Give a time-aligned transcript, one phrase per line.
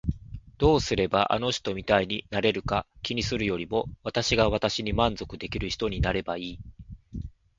[0.57, 6.59] どうすればあの人みたいになれるか気にするよりも私が私に満足できる人になればいい。